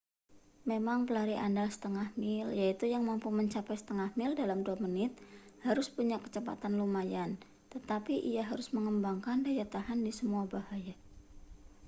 [0.71, 5.11] memang pelari andal setengah mil yaitu yang mampu mencapai setengah mil dalam dua menit
[5.67, 7.31] harus punya kecepatan lumayan
[7.73, 10.95] tetapi ia harus mengembangkan daya tahan di semua bahaya